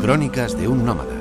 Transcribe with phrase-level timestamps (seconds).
[0.00, 1.12] Crónicas de un nómada.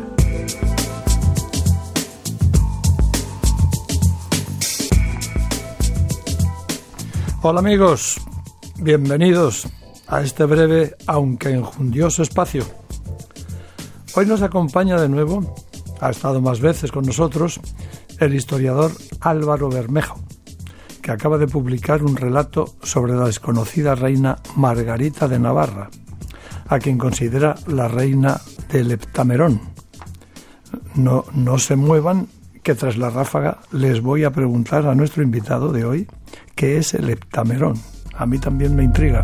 [7.42, 8.21] Hola amigos,
[8.79, 9.68] bienvenidos
[10.07, 12.66] a este breve aunque enjundioso espacio.
[14.16, 15.55] Hoy nos acompaña de nuevo,
[16.00, 17.59] ha estado más veces con nosotros,
[18.20, 18.91] el historiador
[19.21, 20.20] Álvaro Bermejo,
[21.02, 25.89] que acaba de publicar un relato sobre la desconocida reina Margarita de Navarra,
[26.68, 28.39] a quien considera la reina
[28.71, 29.59] del Heptamerón.
[30.95, 32.27] No, no se muevan,
[32.63, 36.07] que tras la ráfaga les voy a preguntar a nuestro invitado de hoy
[36.55, 37.76] qué es el Heptamerón.
[38.16, 39.23] A mí también me intriga.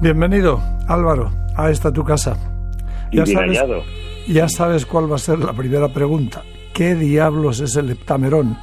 [0.00, 2.36] Bienvenido, Álvaro, a esta tu casa.
[3.12, 3.60] Ya sabes,
[4.26, 6.42] ya sabes cuál va a ser la primera pregunta.
[6.74, 8.56] ¿Qué diablos es el heptamerón?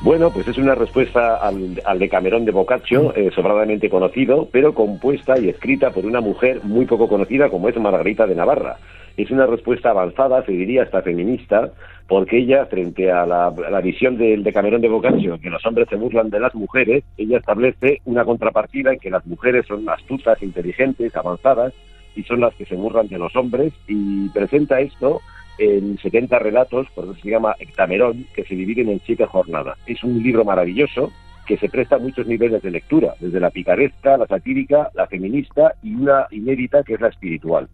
[0.00, 5.38] Bueno, pues es una respuesta al, al Decamerón de Boccaccio, eh, sobradamente conocido, pero compuesta
[5.38, 8.76] y escrita por una mujer muy poco conocida como es Margarita de Navarra.
[9.16, 11.72] Es una respuesta avanzada, se diría hasta feminista,
[12.06, 15.96] porque ella, frente a la, la visión del Decamerón de Boccaccio, que los hombres se
[15.96, 21.14] burlan de las mujeres, ella establece una contrapartida en que las mujeres son astutas, inteligentes,
[21.14, 21.74] avanzadas,
[22.16, 25.20] y son las que se burlan de los hombres, y presenta esto
[25.58, 29.78] en 70 relatos, por eso se llama Hectamerón, que se dividen en siete jornadas.
[29.86, 31.12] Es un libro maravilloso
[31.46, 35.74] que se presta a muchos niveles de lectura, desde la picaresca, la satírica, la feminista
[35.82, 37.68] y una inédita que es la espiritual.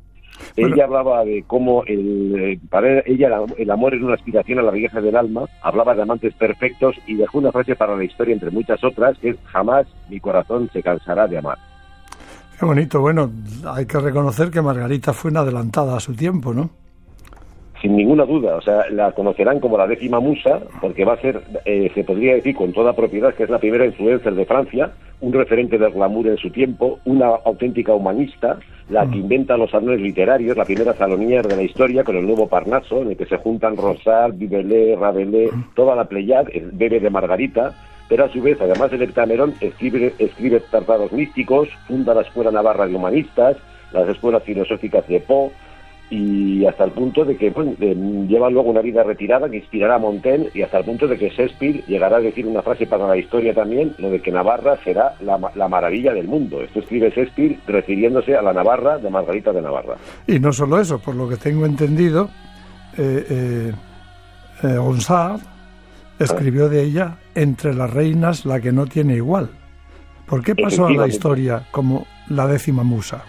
[0.57, 4.71] Ella hablaba de cómo el, eh, para ella el amor es una aspiración a la
[4.71, 8.51] belleza del alma, hablaba de amantes perfectos y dejó una frase para la historia entre
[8.51, 11.59] muchas otras que es jamás mi corazón se cansará de amar.
[12.59, 13.31] Qué bonito, bueno,
[13.67, 16.71] hay que reconocer que Margarita fue una adelantada a su tiempo, ¿no?
[17.85, 18.57] Sin ninguna duda.
[18.57, 22.35] O sea, la conocerán como la décima musa, porque va a ser, eh, se podría
[22.35, 26.29] decir con toda propiedad, que es la primera influencer de Francia, un referente del glamour
[26.29, 28.59] en su tiempo, una auténtica humanista,
[28.89, 32.49] la que inventa los salones literarios, la primera salonier de la historia, con el nuevo
[32.49, 37.11] Parnaso, en el que se juntan Rosal, Vivelé, Rabelais, toda la Pleiad, el bebé de
[37.11, 37.75] Margarita,
[38.09, 42.87] pero a su vez, además del Hectamerón, escribe, escribe tratados místicos, funda la Escuela Navarra
[42.87, 43.59] de Humanistas,
[43.93, 45.53] las escuelas filosóficas de Po,
[46.15, 47.75] y hasta el punto de que bueno,
[48.29, 51.31] lleva luego una vida retirada que inspirará a Montaigne y hasta el punto de que
[51.31, 55.15] Shakespeare llegará a decir una frase para la historia también, lo de que Navarra será
[55.21, 56.63] la, la maravilla del mundo.
[56.63, 59.97] Esto escribe Shakespeare refiriéndose a la Navarra de Margarita de Navarra.
[60.27, 62.31] Y no solo eso, por lo que tengo entendido,
[62.97, 63.73] eh, eh,
[64.63, 65.43] eh González
[66.19, 69.51] escribió de ella entre las reinas la que no tiene igual.
[70.27, 73.25] ¿Por qué pasó a la historia como la décima musa?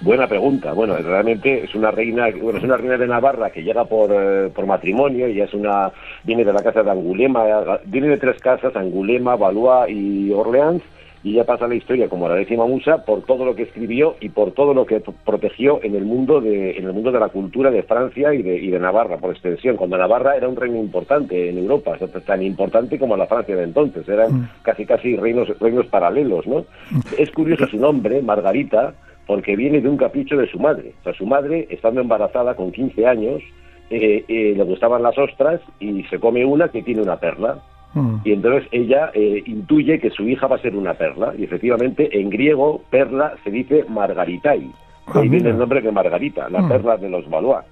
[0.00, 0.72] Buena pregunta.
[0.72, 4.50] Bueno, realmente es una reina, bueno, es una reina de Navarra que llega por, eh,
[4.54, 5.90] por matrimonio, y es una,
[6.22, 7.44] viene de la casa de Angulema,
[7.86, 10.82] viene de tres casas, Angulema, Valois y Orleans,
[11.22, 14.28] y ya pasa la historia como la décima musa por todo lo que escribió y
[14.28, 17.70] por todo lo que protegió en el mundo de, en el mundo de la cultura
[17.70, 21.48] de Francia y de, y de Navarra, por extensión, cuando Navarra era un reino importante
[21.48, 24.48] en Europa, tan importante como la Francia de entonces, eran mm.
[24.62, 26.60] casi casi reinos, reinos paralelos, ¿no?
[26.90, 27.00] Mm.
[27.18, 28.94] Es curioso su nombre, Margarita,
[29.26, 30.94] porque viene de un capricho de su madre.
[31.00, 33.42] O sea, su madre, estando embarazada con 15 años,
[33.90, 37.58] eh, eh, le gustaban las ostras y se come una que tiene una perla.
[37.94, 38.16] Mm.
[38.24, 41.34] Y entonces ella eh, intuye que su hija va a ser una perla.
[41.36, 44.70] Y efectivamente, en griego, perla se dice margaritai.
[45.06, 46.68] Ah, ahí viene el nombre de Margarita, la mm.
[46.68, 47.64] perla de los Valois.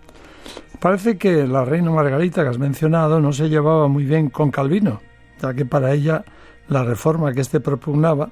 [0.81, 5.01] Parece que la reina Margarita que has mencionado no se llevaba muy bien con Calvino,
[5.41, 6.25] ya que para ella
[6.69, 8.31] la reforma que éste propugnaba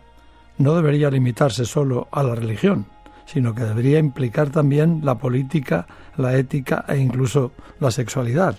[0.58, 2.86] no debería limitarse solo a la religión,
[3.24, 8.56] sino que debería implicar también la política, la ética e incluso la sexualidad.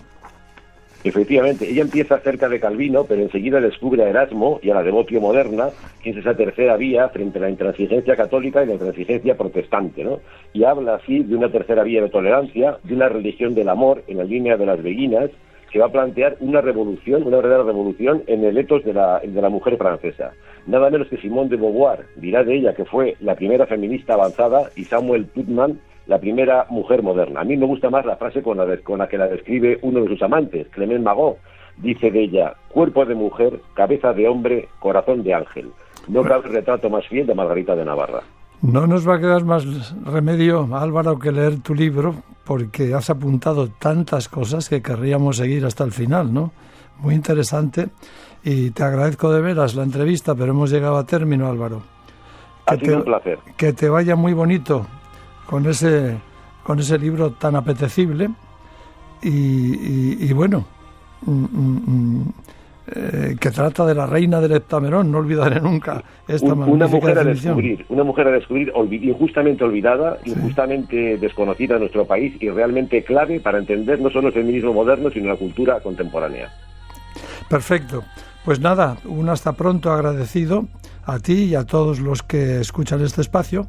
[1.04, 5.20] Efectivamente, ella empieza cerca de Calvino, pero enseguida descubre a Erasmo y a la devotio
[5.20, 5.68] moderna,
[6.02, 10.20] que es esa tercera vía frente a la intransigencia católica y la intransigencia protestante, ¿no?
[10.54, 14.16] Y habla así de una tercera vía de tolerancia, de una religión del amor en
[14.16, 15.30] la línea de las beguinas,
[15.74, 19.76] que va a plantear una revolución, una verdadera revolución en el etos de la, mujer
[19.76, 20.30] francesa.
[20.68, 24.70] Nada menos que Simone de Beauvoir dirá de ella que fue la primera feminista avanzada
[24.76, 27.40] y Samuel Putman la primera mujer moderna.
[27.40, 30.00] A mí me gusta más la frase con la, con la que la describe uno
[30.02, 31.38] de sus amantes, Clement Magot.
[31.78, 35.72] Dice de ella, cuerpo de mujer, cabeza de hombre, corazón de ángel.
[36.06, 38.20] No cabe retrato más fiel de Margarita de Navarra.
[38.62, 39.64] No nos va a quedar más
[40.04, 45.84] remedio, Álvaro, que leer tu libro, porque has apuntado tantas cosas que querríamos seguir hasta
[45.84, 46.52] el final, ¿no?
[46.98, 47.88] Muy interesante
[48.44, 51.82] y te agradezco de veras la entrevista, pero hemos llegado a término, Álvaro.
[52.66, 53.38] Que ha sido un placer.
[53.56, 54.86] Que te vaya muy bonito
[55.46, 56.18] con ese,
[56.62, 58.30] con ese libro tan apetecible
[59.22, 60.66] y, y, bueno,
[61.22, 62.32] mm, mm,
[62.86, 67.24] eh, que trata de la reina del Heptamerón, no olvidaré nunca esta Una mujer a
[67.24, 73.40] descubrir, una mujer a descubrir injustamente olvidada, injustamente desconocida en nuestro país y realmente clave
[73.40, 76.50] para entender no solo el feminismo moderno, sino la cultura contemporánea.
[77.48, 78.04] Perfecto.
[78.44, 80.66] Pues nada, un hasta pronto agradecido
[81.06, 83.66] a ti y a todos los que escuchan este espacio.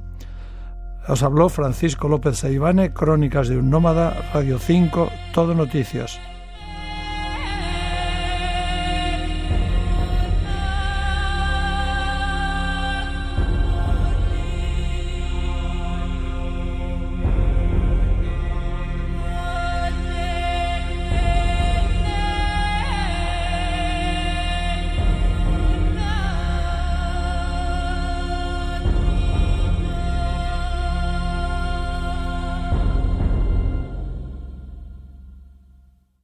[1.08, 6.20] Os habló Francisco López Saibane, Crónicas de un Nómada, Radio 5, Todo Noticias.